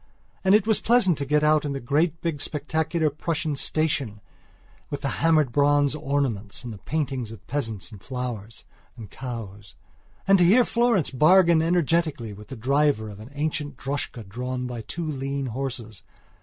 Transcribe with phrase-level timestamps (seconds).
[0.43, 4.19] And it was pleasant to get out in the great big spectacular Prussian station
[4.89, 8.65] with the hammered bronze ornaments and the paintings of peasants and flowers
[8.97, 9.75] and cows;
[10.27, 14.81] and to hear Florence bargain energetically with the driver of an ancient droschka drawn by
[14.81, 16.01] two lean horses.